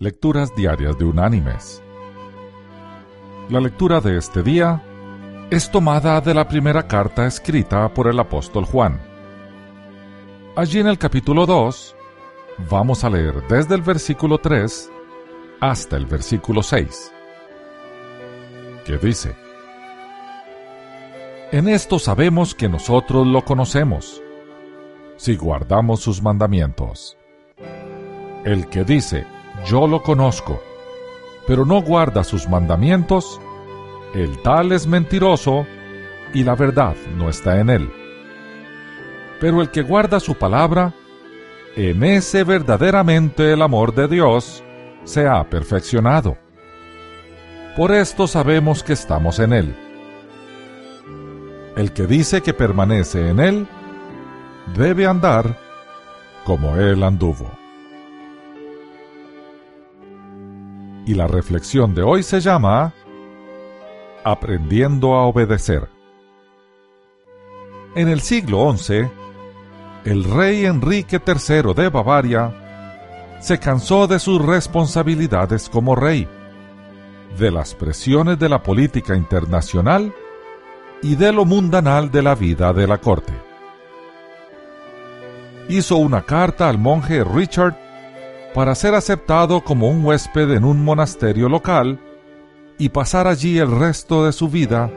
Lecturas 0.00 0.54
Diarias 0.54 0.96
de 0.96 1.04
Unánimes. 1.04 1.82
La 3.48 3.58
lectura 3.58 4.00
de 4.00 4.16
este 4.16 4.44
día 4.44 4.80
es 5.50 5.68
tomada 5.72 6.20
de 6.20 6.34
la 6.34 6.46
primera 6.46 6.86
carta 6.86 7.26
escrita 7.26 7.92
por 7.92 8.06
el 8.06 8.20
apóstol 8.20 8.64
Juan. 8.64 9.02
Allí 10.54 10.78
en 10.78 10.86
el 10.86 10.98
capítulo 10.98 11.46
2 11.46 11.96
vamos 12.70 13.02
a 13.02 13.10
leer 13.10 13.42
desde 13.48 13.74
el 13.74 13.82
versículo 13.82 14.38
3 14.38 14.88
hasta 15.58 15.96
el 15.96 16.06
versículo 16.06 16.62
6, 16.62 17.12
que 18.84 18.98
dice, 18.98 19.34
En 21.50 21.68
esto 21.68 21.98
sabemos 21.98 22.54
que 22.54 22.68
nosotros 22.68 23.26
lo 23.26 23.44
conocemos, 23.44 24.22
si 25.16 25.34
guardamos 25.34 25.98
sus 25.98 26.22
mandamientos. 26.22 27.18
El 28.44 28.68
que 28.68 28.84
dice, 28.84 29.26
yo 29.64 29.86
lo 29.86 30.02
conozco, 30.02 30.62
pero 31.46 31.64
no 31.64 31.82
guarda 31.82 32.24
sus 32.24 32.48
mandamientos, 32.48 33.40
el 34.14 34.40
tal 34.42 34.72
es 34.72 34.86
mentiroso 34.86 35.66
y 36.32 36.44
la 36.44 36.54
verdad 36.54 36.96
no 37.16 37.28
está 37.28 37.60
en 37.60 37.70
él. 37.70 37.92
Pero 39.40 39.60
el 39.62 39.70
que 39.70 39.82
guarda 39.82 40.20
su 40.20 40.34
palabra, 40.34 40.92
en 41.76 42.02
ese 42.02 42.44
verdaderamente 42.44 43.52
el 43.52 43.62
amor 43.62 43.94
de 43.94 44.08
Dios 44.08 44.64
se 45.04 45.26
ha 45.26 45.48
perfeccionado. 45.48 46.36
Por 47.76 47.92
esto 47.92 48.26
sabemos 48.26 48.82
que 48.82 48.92
estamos 48.92 49.38
en 49.38 49.52
Él. 49.52 49.76
El 51.76 51.92
que 51.92 52.08
dice 52.08 52.42
que 52.42 52.52
permanece 52.52 53.28
en 53.28 53.38
Él, 53.38 53.68
debe 54.76 55.06
andar 55.06 55.56
como 56.44 56.74
Él 56.76 57.04
anduvo. 57.04 57.48
Y 61.08 61.14
la 61.14 61.26
reflexión 61.26 61.94
de 61.94 62.02
hoy 62.02 62.22
se 62.22 62.38
llama 62.38 62.92
Aprendiendo 64.24 65.14
a 65.14 65.24
obedecer. 65.24 65.88
En 67.94 68.08
el 68.08 68.20
siglo 68.20 68.70
XI, 68.76 69.08
el 70.04 70.24
rey 70.24 70.66
Enrique 70.66 71.18
III 71.26 71.72
de 71.74 71.88
Bavaria 71.88 73.38
se 73.40 73.58
cansó 73.58 74.06
de 74.06 74.18
sus 74.18 74.44
responsabilidades 74.44 75.70
como 75.70 75.96
rey, 75.96 76.28
de 77.38 77.50
las 77.52 77.74
presiones 77.74 78.38
de 78.38 78.50
la 78.50 78.62
política 78.62 79.16
internacional 79.16 80.12
y 81.02 81.14
de 81.16 81.32
lo 81.32 81.46
mundanal 81.46 82.10
de 82.10 82.20
la 82.20 82.34
vida 82.34 82.74
de 82.74 82.86
la 82.86 82.98
corte. 82.98 83.32
Hizo 85.70 85.96
una 85.96 86.20
carta 86.20 86.68
al 86.68 86.76
monje 86.76 87.24
Richard 87.24 87.87
para 88.54 88.74
ser 88.74 88.94
aceptado 88.94 89.62
como 89.62 89.88
un 89.88 90.04
huésped 90.04 90.50
en 90.52 90.64
un 90.64 90.82
monasterio 90.82 91.48
local 91.48 92.00
y 92.78 92.88
pasar 92.90 93.26
allí 93.26 93.58
el 93.58 93.70
resto 93.70 94.24
de 94.24 94.32
su 94.32 94.48
vida 94.48 94.90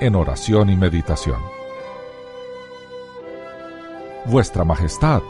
en 0.00 0.14
oración 0.14 0.70
y 0.70 0.76
meditación. 0.76 1.38
Vuestra 4.26 4.64
Majestad, 4.64 5.22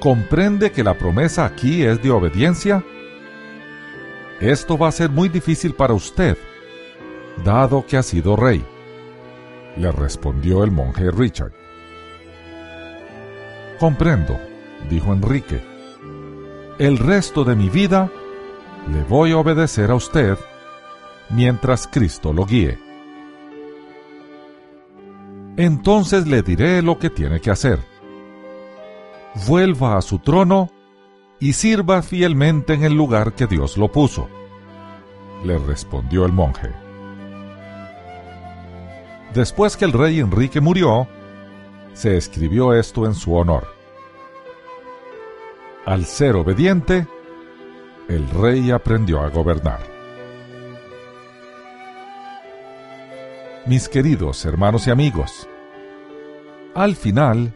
¿comprende 0.00 0.72
que 0.72 0.82
la 0.82 0.94
promesa 0.94 1.44
aquí 1.44 1.84
es 1.84 2.02
de 2.02 2.10
obediencia? 2.10 2.84
Esto 4.40 4.76
va 4.76 4.88
a 4.88 4.92
ser 4.92 5.10
muy 5.10 5.28
difícil 5.28 5.74
para 5.74 5.94
usted, 5.94 6.36
dado 7.44 7.86
que 7.86 7.96
ha 7.96 8.02
sido 8.02 8.36
rey, 8.36 8.64
le 9.76 9.92
respondió 9.92 10.64
el 10.64 10.70
monje 10.70 11.10
Richard. 11.10 11.52
Comprendo, 13.78 14.38
dijo 14.90 15.12
Enrique 15.12 15.71
el 16.78 16.98
resto 16.98 17.44
de 17.44 17.54
mi 17.54 17.68
vida 17.68 18.10
le 18.90 19.02
voy 19.04 19.32
a 19.32 19.38
obedecer 19.38 19.90
a 19.90 19.94
usted 19.94 20.38
mientras 21.30 21.86
Cristo 21.86 22.32
lo 22.32 22.44
guíe. 22.44 22.78
Entonces 25.56 26.26
le 26.26 26.42
diré 26.42 26.82
lo 26.82 26.98
que 26.98 27.10
tiene 27.10 27.40
que 27.40 27.50
hacer. 27.50 27.78
Vuelva 29.46 29.96
a 29.96 30.02
su 30.02 30.18
trono 30.18 30.70
y 31.38 31.52
sirva 31.52 32.02
fielmente 32.02 32.74
en 32.74 32.84
el 32.84 32.94
lugar 32.94 33.34
que 33.34 33.46
Dios 33.46 33.76
lo 33.76 33.90
puso, 33.90 34.28
le 35.44 35.58
respondió 35.58 36.24
el 36.24 36.32
monje. 36.32 36.70
Después 39.34 39.76
que 39.76 39.84
el 39.84 39.92
rey 39.92 40.20
Enrique 40.20 40.60
murió, 40.60 41.08
se 41.94 42.16
escribió 42.16 42.74
esto 42.74 43.06
en 43.06 43.14
su 43.14 43.34
honor. 43.34 43.81
Al 45.84 46.04
ser 46.04 46.36
obediente, 46.36 47.08
el 48.08 48.30
rey 48.30 48.70
aprendió 48.70 49.20
a 49.20 49.30
gobernar. 49.30 49.80
Mis 53.66 53.88
queridos 53.88 54.44
hermanos 54.44 54.86
y 54.86 54.90
amigos, 54.90 55.48
al 56.76 56.94
final, 56.94 57.52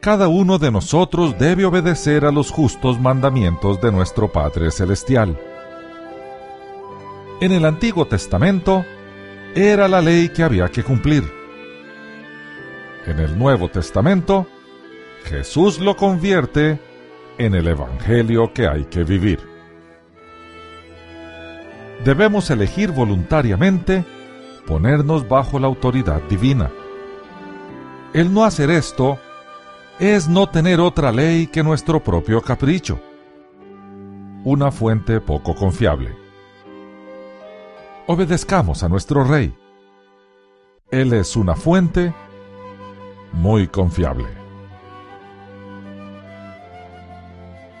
cada 0.00 0.28
uno 0.28 0.58
de 0.58 0.70
nosotros 0.70 1.38
debe 1.38 1.66
obedecer 1.66 2.24
a 2.24 2.32
los 2.32 2.50
justos 2.50 2.98
mandamientos 2.98 3.82
de 3.82 3.92
nuestro 3.92 4.32
Padre 4.32 4.70
Celestial. 4.70 5.38
En 7.42 7.52
el 7.52 7.66
Antiguo 7.66 8.06
Testamento 8.06 8.82
era 9.54 9.88
la 9.88 10.00
ley 10.00 10.30
que 10.30 10.42
había 10.42 10.68
que 10.68 10.82
cumplir. 10.82 11.30
En 13.04 13.18
el 13.18 13.38
Nuevo 13.38 13.68
Testamento, 13.68 14.46
Jesús 15.24 15.80
lo 15.80 15.96
convierte 15.96 16.85
en 17.38 17.54
el 17.54 17.68
Evangelio 17.68 18.52
que 18.52 18.66
hay 18.66 18.84
que 18.84 19.04
vivir. 19.04 19.40
Debemos 22.04 22.50
elegir 22.50 22.92
voluntariamente 22.92 24.04
ponernos 24.66 25.28
bajo 25.28 25.58
la 25.58 25.66
autoridad 25.66 26.22
divina. 26.28 26.70
El 28.12 28.32
no 28.32 28.44
hacer 28.44 28.70
esto 28.70 29.18
es 29.98 30.28
no 30.28 30.48
tener 30.48 30.80
otra 30.80 31.12
ley 31.12 31.46
que 31.46 31.62
nuestro 31.62 32.02
propio 32.02 32.42
capricho, 32.42 33.00
una 34.44 34.70
fuente 34.70 35.20
poco 35.20 35.54
confiable. 35.54 36.14
Obedezcamos 38.06 38.82
a 38.82 38.88
nuestro 38.88 39.24
Rey. 39.24 39.52
Él 40.90 41.12
es 41.12 41.34
una 41.34 41.56
fuente 41.56 42.14
muy 43.32 43.66
confiable. 43.66 44.45